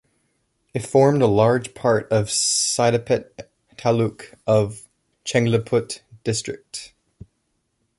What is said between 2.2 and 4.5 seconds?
Saidapet taluk